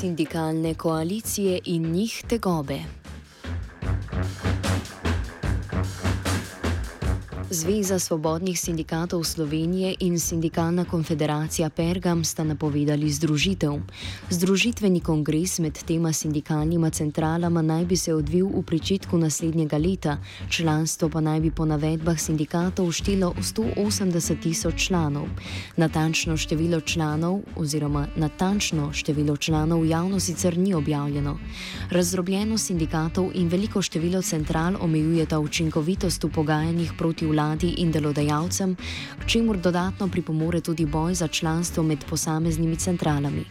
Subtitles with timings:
[0.00, 2.99] Sindikalne koalicije in njih tegobe.
[7.50, 13.72] Zveza svobodnih sindikatov Slovenije in Sindikalna konfederacija Pergam sta napovedali združitev.
[14.30, 20.18] Združitveni kongres med tema sindikalnima centralama naj bi se odvil v pričetku naslednjega leta,
[20.50, 25.26] članstvo pa naj bi po navedbah sindikatov štelo 180 tisoč članov.
[25.76, 31.38] Natančno število članov oziroma natančno število članov javno sicer ni objavljeno.
[31.90, 38.76] Razdrobljeno sindikatov in veliko število central omejujeta učinkovitost v pogajanjih proti vladi vladi in delodajalcem,
[39.18, 43.44] k čemur dodatno pripomore tudi boj za članstvo med posameznimi centralami.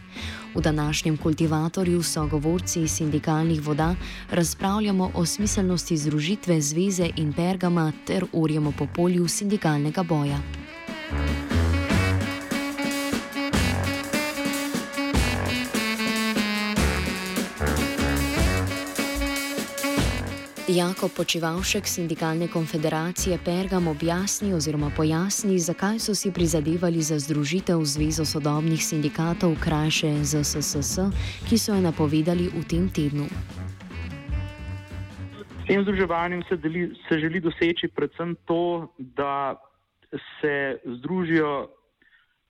[0.54, 3.94] V današnjem kultivatorju so govorci sindikalnih voda
[4.30, 10.59] razpravljamo o smiselnosti združitve zveze in pergama ter urjemo po polju sindikalnega boja.
[20.70, 28.24] Jako Počivalšek sindikalne konfederacije Pergam objasni oziroma pojasni, zakaj so si prizadevali za združitev Zvezo
[28.24, 31.10] sodobnih sindikatov krajše ZSSS,
[31.48, 33.26] ki so jo napovedali v tem tednu.
[35.58, 39.58] S tem združevanjem se, deli, se želi doseči predvsem to, da
[40.38, 41.66] se združijo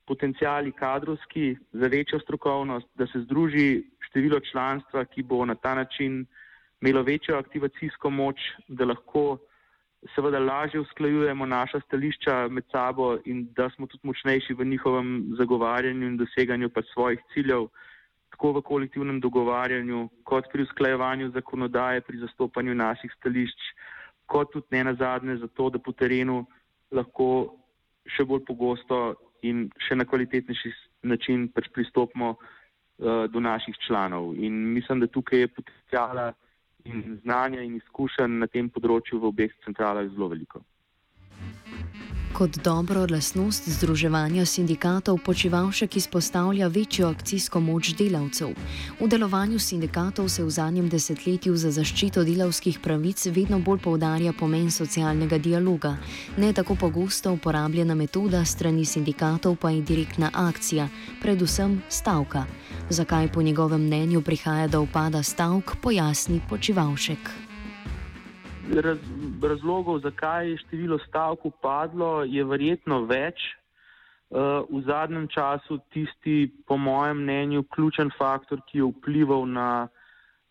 [0.05, 6.25] potencijali kadrovski za večjo strokovnost, da se združi število članstva, ki bo na ta način
[6.81, 9.37] imelo večjo aktivacijsko moč, da lahko
[10.15, 16.07] seveda lažje usklajujemo naša stališča med sabo in da smo tudi močnejši v njihovem zagovarjanju
[16.07, 17.67] in doseganju pa svojih ciljev,
[18.31, 23.59] tako v kolektivnem dogovarjanju, kot pri usklajevanju zakonodaje, pri zastopanju naših stališč,
[24.25, 26.45] kot tudi ne nazadnje zato, da po terenu
[26.91, 27.57] lahko
[28.07, 29.01] še bolj pogosto
[29.45, 30.71] in še na kvalitetnejši
[31.03, 34.33] način pač pristopimo uh, do naših članov.
[34.35, 36.31] In mislim, da tukaj je potencijala
[36.85, 40.63] in znanja in izkušenj na tem področju v obeh centralah zelo veliko.
[42.33, 48.53] Kot dobro lasnost združevanja sindikatov počivalšek izpostavlja večjo akcijsko moč delavcev.
[48.99, 54.71] V delovanju sindikatov se v zadnjem desetletju za zaščito delavskih pravic vedno bolj poudarja pomen
[54.71, 55.97] socialnega dialoga.
[56.37, 60.87] Ne tako pogosto uporabljena metoda strani sindikatov pa je direktna akcija,
[61.21, 62.45] predvsem stavka.
[62.89, 67.40] Zakaj po njegovem mnenju prihaja do upada stavk, pojasni počivalšek
[68.79, 68.97] raz,
[69.41, 73.41] razlogov, zakaj je število stavk upadlo, je verjetno več.
[74.31, 79.87] Uh, v zadnjem času tisti, po mojem mnenju, ključen faktor, ki je vplival na,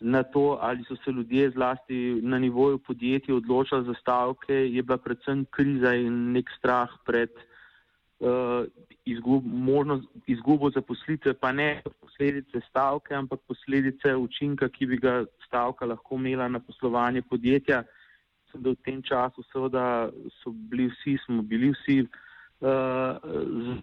[0.01, 4.99] na to, ali so se ljudje zlasti na nivoju podjetij odločali za stavke, je bila
[4.99, 7.33] predvsem kriza in nek strah pred
[8.21, 8.69] uh,
[9.09, 15.89] izgub, možnost, izgubo zaposlitve, pa ne posledice stavke, ampak posledice učinka, ki bi ga stavka
[15.89, 17.83] lahko imela na poslovanje podjetja
[18.59, 20.11] da v tem času seveda
[20.41, 23.17] so bili vsi, smo bili vsi uh,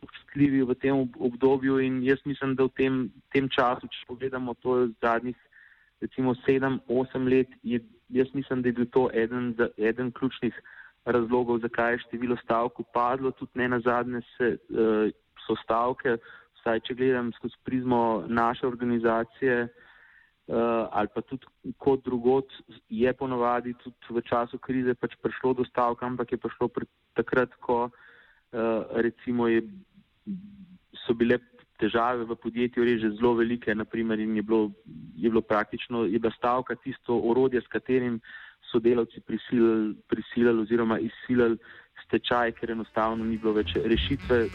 [0.02, 2.94] občutljivi v tem obdobju in jaz mislim, da v tem,
[3.34, 5.38] tem času, če pogledamo to zadnjih
[6.02, 10.54] recimo sedem, osem let, je, jaz mislim, da je bil to eden, eden ključnih
[11.06, 15.10] razlogov, zakaj je število stavk upadlo, tudi ne na zadnje se, uh,
[15.48, 16.18] so stavke,
[16.60, 19.87] vsaj če gledam skozi prizmo naše organizacije, uh,
[20.48, 21.46] ali pa tudi
[21.78, 22.54] kot drugot,
[22.90, 26.70] je ponovadi tudi v času krize pač prišlo do stavka, ampak je prišlo
[27.20, 27.92] takrat, ko uh,
[28.96, 29.66] recimo je,
[31.04, 31.40] so bile
[31.78, 34.72] težave v podjetju res že zelo velike, naprimer in je bilo,
[35.16, 38.22] je bilo praktično, je bila stavka tisto orodje, s katerim
[38.72, 41.60] so delavci prisilili, prisilili oziroma izsilili
[42.08, 44.48] stečaj, ker enostavno ni bilo več rešitve.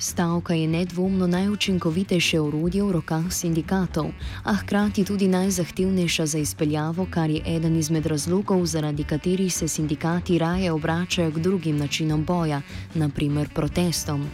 [0.00, 4.06] Stavka je nedvomno najučinkovitejše orodje v rokah sindikatov,
[4.44, 10.38] a hkrati tudi najzahtevnejša za izpeljavo, kar je eden izmed razlogov, zaradi katerih se sindikati
[10.38, 12.62] raje obračajo k drugim načinom boja,
[12.94, 14.24] naprimer protestom.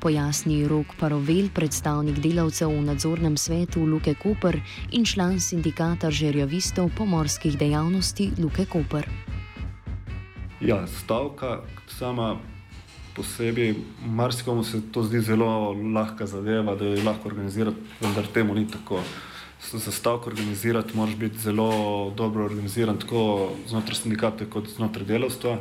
[0.00, 4.60] Pojasni Rok Parovel, predstavnik delavcev v nadzornem svetu Luke Koper
[4.92, 9.08] in član sindikata žerjavistov pomorskih dejavnosti Luke Koper.
[10.60, 11.66] Ja, stavka
[11.98, 12.38] sama
[13.16, 13.74] po sebi,
[14.06, 19.00] marsikomu se to zdi zelo lahka zadeva, da jo lahko organizirati, vendar temu ni tako.
[19.72, 25.56] Za stavko organizirati moraš biti zelo dobro organiziran, tako znotraj sindikata, kot znotraj delovstva.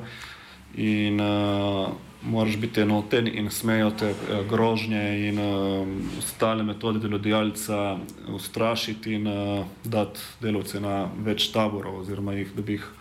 [0.75, 5.87] In uh, moraš biti enoten in smejo te uh, grožnje in uh,
[6.19, 7.97] ostale metode delodajalca
[8.35, 12.91] ustrašiti in uh, dati delovce na več taborov, oziroma jih, da bi jih,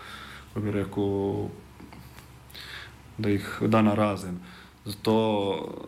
[0.53, 1.13] kako bi rekel,
[3.19, 4.39] da jih da na razen.
[4.85, 5.15] Zato,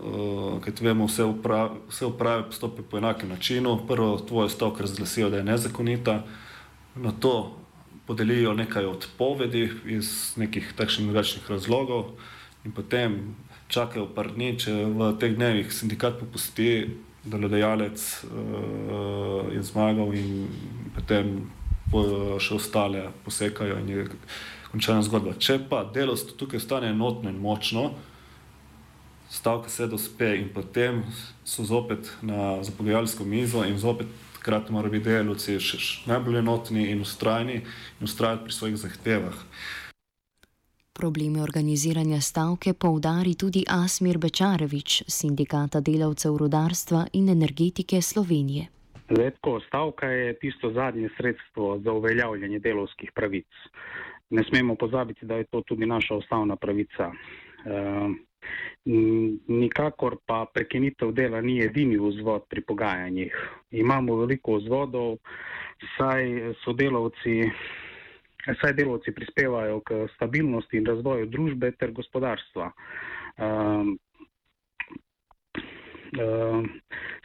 [0.01, 3.79] uh, ker vemo, vse uprave, vse uprave postopijo po enakem načinu.
[3.89, 6.23] Prvo tvojo stavko razglasijo, da je nezakonita,
[6.95, 7.57] na to
[8.07, 12.05] podelijo nekaj odpovedi iz nekih takšnih in drugačnih razlogov,
[12.65, 13.37] in potem
[13.69, 16.87] čakajo par dni, če v teh dnevih sindikat popusti,
[17.25, 20.47] da delodajalec uh, je zmagal, in
[20.95, 21.51] potem
[22.41, 24.07] še ostale posekajo in je
[24.71, 25.35] končana zgodba.
[25.39, 27.91] Če pa delovstvo tukaj stane enotno in močno,
[29.31, 31.03] stavka se dospe in potem
[31.45, 34.07] so zopet na zapogajalsko mizo in zopet
[34.43, 39.41] krat morajo biti delovci še najbolj enotni in ustrajni in ustrajati pri svojih zahtevah.
[40.97, 48.71] Probleme organiziranja stavke poudari tudi Asmir Bečarevič, sindikata delavcev rudarstva in energetike Slovenije.
[49.11, 53.47] Letko stavka je tisto zadnje sredstvo za uveljavljanje delovskih pravic
[54.31, 57.13] ne smemo pozabiti, da je to tudi naša ustavna pravica.
[57.67, 58.15] Uh,
[59.47, 63.35] nikakor pa prekinitev dela ni edini vzvod pri pogajanjih.
[63.71, 65.17] Imamo veliko vzvodov,
[65.97, 67.43] saj sodelavci,
[68.61, 72.73] saj delavci prispevajo k stabilnosti in razvoju družbe ter gospodarstva.
[73.37, 73.95] Uh,
[76.07, 76.63] Uh,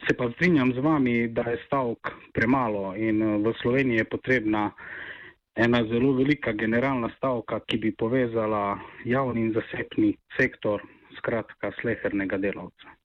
[0.08, 5.11] se pa strinjam z vami, da je stavk premalo in v Sloveniji je potrebna uh,
[5.54, 10.82] ena zelo velika generalna stavka, ki bi povezala javni in zasebni sektor,
[11.18, 12.96] skratka, slehernega delavca.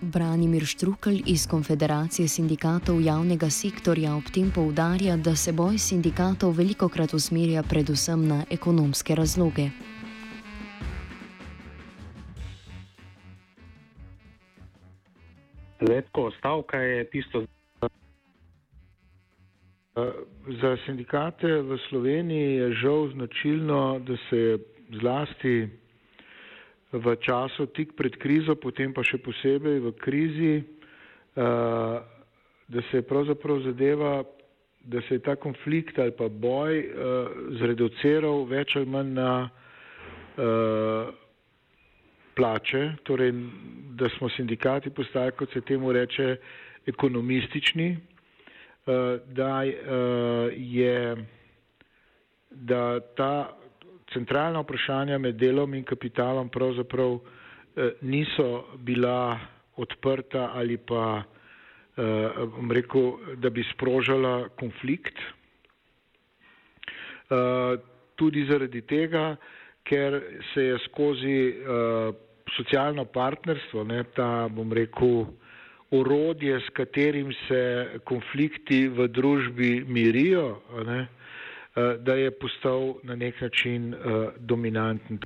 [0.00, 6.88] Branimir Štrukelj iz Konfederacije sindikatov javnega sektorja ob tem poudarja, da se boj sindikatov veliko
[6.88, 9.70] krat usmerja predvsem na ekonomske razloge.
[15.80, 17.46] Letko stavka je tisto.
[20.60, 24.58] Za sindikate v Sloveniji je žal značilno, da se je
[25.00, 25.68] zlasti
[26.92, 30.54] v času tik pred krizo, potem pa še posebej v krizi,
[31.36, 34.12] da se je pravzaprav zadeva,
[34.88, 36.78] da se je ta konflikt ali pa boj
[37.60, 39.32] zreduciral več ali manj na
[42.38, 43.32] plače, torej
[43.98, 46.36] da smo sindikati postali, kot se temu reče,
[46.88, 48.17] ekonomistični, Eh,
[49.26, 49.74] da eh,
[50.56, 51.16] je
[52.50, 53.56] da ta
[54.12, 57.18] centralna vprašanja med delom in kapitalom pravzaprav
[57.76, 59.38] eh, niso bila
[59.76, 61.22] odprta ali pa
[62.54, 65.18] bom rekel, da bi sprožala konflikt.
[68.14, 69.34] Tudi zaradi tega,
[69.82, 70.20] ker
[70.52, 71.40] se je skozi
[72.54, 75.26] socialno partnerstvo, ne, ta bom rekel,
[75.90, 83.40] orodje, s katerim se konflikti v družbi mirijo, ne, eh, da je postal na nek
[83.40, 85.18] način uh, dominanten.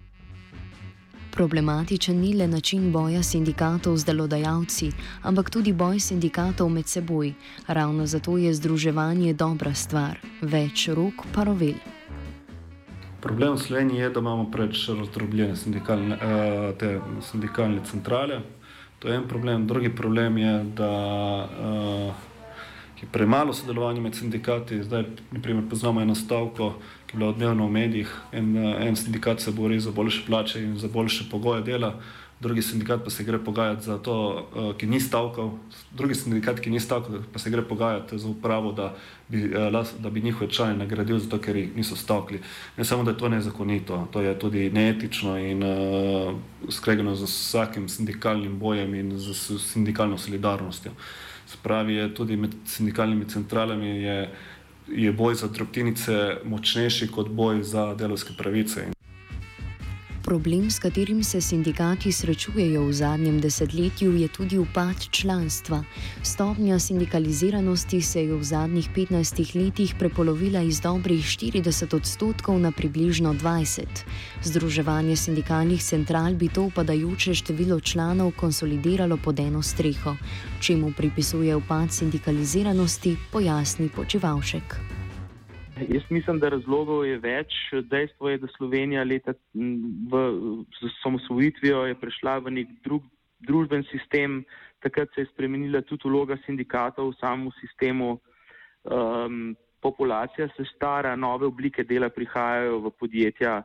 [1.33, 4.91] Problematičen ni le način boja sindikatov z delodajalci,
[5.23, 7.33] ampak tudi boj sindikatov med seboj.
[7.67, 11.81] Ravno zato je združevanje dobra stvar, več rok pa rovel.
[13.21, 18.43] Problem v Sloveniji je, da imamo preveč razdrobljene sindikalne, uh, sindikalne centrale.
[19.03, 19.67] To je en problem.
[19.67, 20.93] Drugi problem je, da
[23.03, 24.83] uh, je premalo sodelovanja med sindikati.
[24.83, 26.75] Zdaj, naprimer, poznamo eno stavko,
[27.07, 28.17] ki je bila odmevna v medijih.
[28.33, 31.95] En, en sindikat se bori za boljše plače in za boljše pogoje dela,
[32.41, 35.51] drugi sindikat pa se gre pogajati za to, uh, ki ni stavkal,
[35.93, 38.95] drugi sindikat, ki ni stavkal, pa se gre pogajati za upravo, da
[39.29, 42.41] bi, uh, da bi njihove člane nagradil zato, ker jih niso stavkli.
[42.77, 46.35] Ne samo, da je to nezakonito, to je tudi neetično in uh,
[46.71, 50.93] skregano z vsakim sindikalnim bojem in z sindikalno solidarnostjo.
[51.53, 54.31] Spravi je tudi med sindikalnimi centralami je,
[54.89, 58.89] je boj za drobtinice močnejši kot boj za delovske pravice.
[60.33, 65.85] Problem, s katerim se sindikati srečujejo v zadnjem desetletju, je tudi upad članstva.
[66.23, 73.35] Stopnja sindikaliziranosti se je v zadnjih 15 letih prepolovila iz dobrih 40 odstotkov na približno
[73.35, 73.85] 20.
[74.43, 80.17] Združevanje sindikalnih central bi to upadajoče število članov konsolidiralo pod eno streho.
[80.61, 85.02] Čemu pripisuje upad sindikaliziranosti, pojasni Počevalšek.
[85.89, 87.55] Jaz mislim, da razlogov je več.
[87.91, 90.21] Dejstvo je, da Slovenija leta v
[91.03, 93.03] samosvojitvijo je prešla v nek drug
[93.43, 94.45] družben sistem,
[94.83, 98.19] takrat se je spremenila tudi vloga sindikatov v samem sistemu.
[98.83, 103.57] Um, populacija se stara, nove oblike dela prihajajo v podjetja,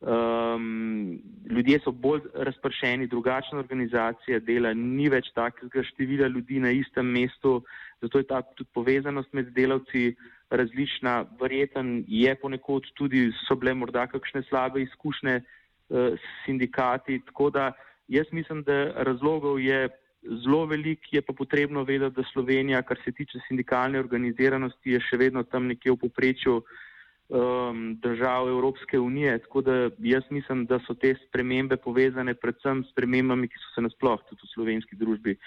[0.00, 1.18] um,
[1.50, 7.60] ljudje so bolj razpršeni, drugačna organizacija dela, ni več takega števila ljudi na istem mestu,
[8.02, 10.14] zato je ta tudi povezanost med delavci
[10.50, 15.44] različna, verjeten je ponekod tudi, so bile morda kakšne slabe izkušnje eh,
[16.16, 17.72] s sindikati, tako da
[18.08, 19.88] jaz mislim, da razlogov je
[20.22, 25.16] zelo velik, je pa potrebno vedeti, da Slovenija, kar se tiče sindikalne organiziranosti, je še
[25.16, 30.94] vedno tam nekje v poprečju um, držav Evropske unije, tako da jaz mislim, da so
[30.94, 35.38] te spremembe povezane predvsem s spremembami, ki so se nasploh tudi v slovenski družbi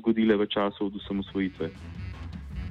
[0.00, 1.70] zgodile v času od osamosvojitve.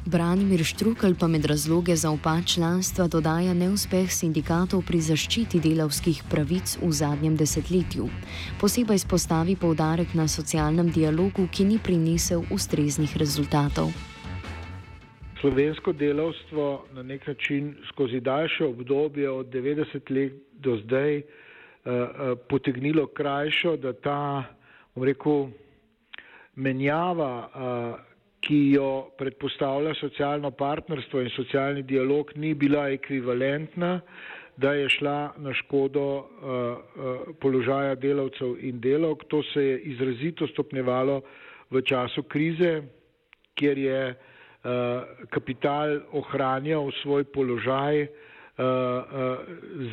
[0.06, 6.78] Branimir Štrukelj pa med razloge za upad članstva dodaja neuspeh sindikatov pri zaščiti delavskih pravic
[6.82, 8.08] v zadnjem desetletju.
[8.62, 13.92] Posebej izpostavi poudarek na socialnem dialogu, ki ni prinesel ustreznih rezultatov.
[15.42, 22.38] Slovensko delavstvo na nek način skozi daljše obdobje od 90 let do zdaj uh, uh,
[22.50, 24.44] potegnilo krajšo, da ta,
[24.96, 25.48] rekel,
[26.56, 28.09] menjava uh,
[28.42, 34.00] ki jo predpostavlja socialno partnerstvo in socialni dialog, ni bila ekvivalentna,
[34.58, 39.24] da je šla na škodo uh, uh, položaja delavcev in delovk.
[39.32, 41.22] To se je izrazito stopnjevalo
[41.72, 42.82] v času krize,
[43.56, 44.72] kjer je uh,
[45.30, 49.04] kapital ohranjal svoj položaj uh, uh,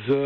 [0.07, 0.17] z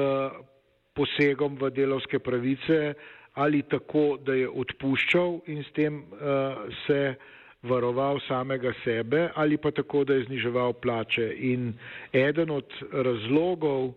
[0.98, 2.94] posegom v delovske pravice
[3.34, 7.30] ali tako, da je odpuščal in s tem uh, se uh,
[7.63, 11.34] varoval samega sebe ali pa tako, da je zniževal plače.
[11.38, 11.74] In
[12.13, 13.94] eden od razlogov uh,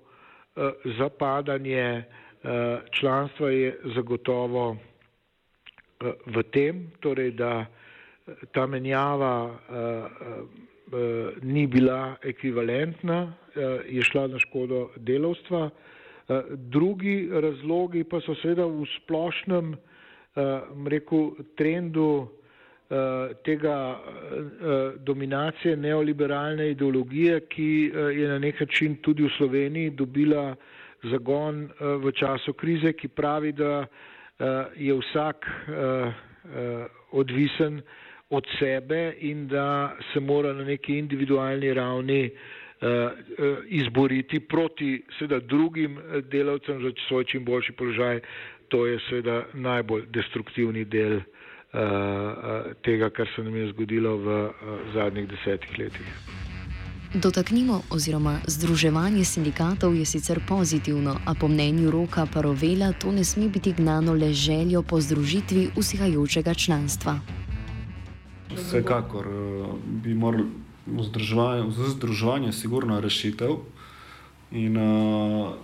[0.99, 2.51] za padanje uh,
[3.01, 4.77] članstva je zagotovo uh,
[6.27, 7.67] v tem, torej, da
[8.53, 13.33] ta menjava uh, uh, ni bila ekvivalentna,
[13.89, 15.71] je šla na škodo delovstva.
[16.51, 19.75] Drugi razlogi pa so seveda v splošnem
[20.87, 22.44] rekel, trendu Eh,
[23.45, 30.57] tega eh, dominacije neoliberalne ideologije, ki eh, je na nek način tudi v Sloveniji dobila
[31.03, 33.87] zagon v času krize, ki pravi, da
[34.77, 35.47] je vsak
[37.13, 37.83] odvisen
[38.31, 42.31] od sebe in da se mora na neki individualni ravni
[43.69, 45.99] izboriti proti seveda drugim
[46.33, 48.21] delavcem za svoj čim boljši položaj.
[48.69, 51.34] To je seveda najbolj destruktivni del Eh, eh,
[52.85, 54.51] tega, kar se nam je zgodilo v eh,
[54.95, 56.09] zadnjih desetih letih.
[57.15, 63.49] Dotaknimo oziroma združevanje sindikatov je sicer pozitivno, a po mnenju Roka Parovela to ne sme
[63.49, 67.19] biti gnano le željo po združitvi usihajočega članstva.
[68.57, 69.27] Vsekakor
[69.87, 70.45] bi morali
[71.01, 73.57] združevanje, združevanje sigurno rešitev
[74.51, 75.55] in uh,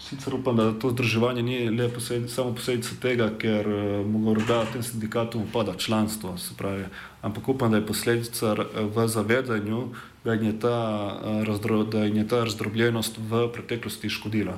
[0.00, 4.82] Sicer upam, da to združevanje ni le posled, samo posledica tega, ker uh, morda tem
[4.82, 6.84] sindikatom upada članstvo, pravi,
[7.22, 8.54] ampak upam, da je posledica
[8.96, 9.82] v zavedanju,
[10.24, 10.78] da je ta,
[11.20, 14.56] uh, razdro, da je ta razdrobljenost v preteklosti škodila.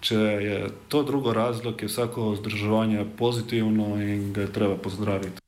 [0.00, 5.47] Če je to drugo razlog, je vsako združevanje pozitivno in ga je treba pozdraviti.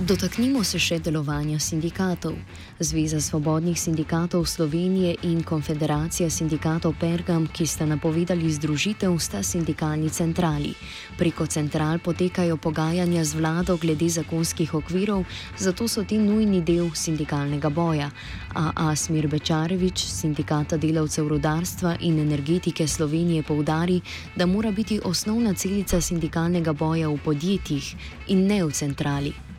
[0.00, 2.32] Dotaknimo se še delovanja sindikatov.
[2.80, 10.72] Zveza svobodnih sindikatov Slovenije in Konfederacija sindikatov Pergam, ki sta napovedali združitev, sta sindikalni centrali.
[11.20, 15.26] Preko central potekajo pogajanja z vlado glede zakonskih okvirov,
[15.60, 18.08] zato so ti nujni del sindikalnega boja.
[18.56, 24.00] A Asmir Bečarevič, sindikata delavcev rodarstva in energetike Slovenije, poudari,
[24.32, 27.94] da mora biti osnovna celica sindikalnega boja v podjetjih
[28.32, 29.49] in ne v centrali.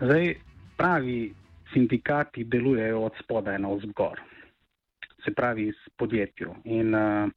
[0.00, 0.34] Zdaj,
[0.76, 1.34] pravi
[1.72, 4.20] sindikati delujejo od spodaj na vzgor,
[5.24, 6.54] se pravi iz podjetja.
[6.64, 7.28] In uh,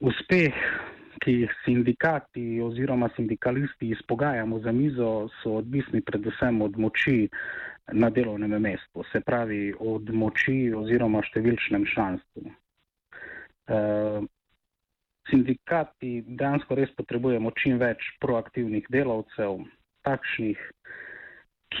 [0.00, 0.54] uspeh,
[1.24, 7.28] ki jih sindikati oziroma sindikalisti izpogajamo za mizo, so odvisni predvsem od moči
[7.92, 12.54] na delovnem mestu, se pravi od moči oziroma številčnem članstvu.
[13.66, 14.22] Uh,
[15.26, 19.58] sindikati dejansko res potrebujemo čim več proaktivnih delavcev,
[20.06, 20.60] takšnih,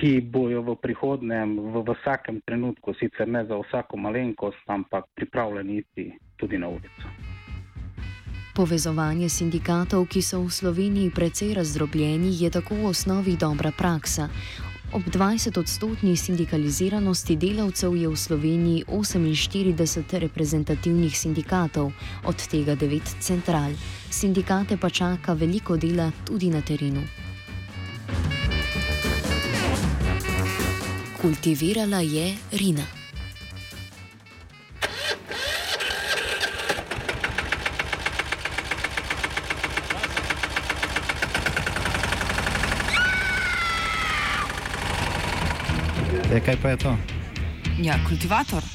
[0.00, 5.78] ki bojo v prihodnem, v, v vsakem trenutku, sicer ne za vsako malenkost, ampak pripravljeni
[5.78, 7.06] iti tudi na ulico.
[8.54, 14.30] Povezovanje sindikatov, ki so v Sloveniji precej razdrobljeni, je tako v osnovi dobra praksa.
[14.94, 19.74] Ob 20-odstotni sindikaliziranosti delavcev je v Sloveniji 48
[20.22, 21.90] reprezentativnih sindikatov,
[22.22, 23.74] od tega 9 central.
[24.06, 27.02] Sindikate pa čaka veliko dela tudi na terenu.
[31.24, 32.82] Kultivirala je Rina.
[46.32, 46.96] E, kaj pa je to?
[47.80, 48.73] Ja, kultivator.